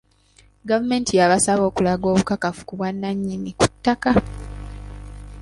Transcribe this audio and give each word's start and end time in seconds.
Gavumenti 0.69 1.11
yabasaba 1.19 1.61
okulaga 1.69 2.05
obukakafu 2.11 2.61
ku 2.67 2.73
bwannannyini 2.79 3.51
ku 3.59 3.65
ttaka. 3.71 4.11